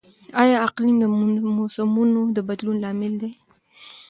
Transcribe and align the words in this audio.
آیا 0.41 0.57
اقلیم 0.67 0.97
د 0.99 1.05
موسمونو 1.57 2.21
د 2.35 2.37
بدلون 2.49 2.77
لامل 2.83 3.13
نه 3.15 3.17
دی؟ 3.21 3.31